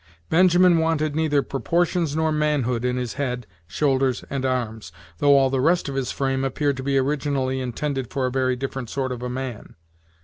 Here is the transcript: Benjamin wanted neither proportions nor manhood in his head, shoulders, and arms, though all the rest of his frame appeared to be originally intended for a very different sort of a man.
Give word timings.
Benjamin 0.31 0.79
wanted 0.79 1.15
neither 1.15 1.43
proportions 1.43 2.15
nor 2.15 2.31
manhood 2.31 2.83
in 2.83 2.97
his 2.97 3.13
head, 3.21 3.45
shoulders, 3.67 4.25
and 4.31 4.47
arms, 4.47 4.91
though 5.19 5.37
all 5.37 5.51
the 5.51 5.61
rest 5.61 5.87
of 5.87 5.93
his 5.93 6.11
frame 6.11 6.43
appeared 6.43 6.77
to 6.77 6.83
be 6.83 6.97
originally 6.97 7.59
intended 7.61 8.09
for 8.09 8.25
a 8.25 8.31
very 8.31 8.55
different 8.55 8.89
sort 8.89 9.11
of 9.11 9.21
a 9.21 9.29
man. 9.29 9.75